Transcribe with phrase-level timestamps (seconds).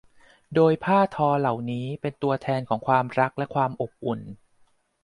[0.55, 4.19] โดยผ้าทอเหล่านี้เป็นตัวแทนของความรักและความอบอุ่น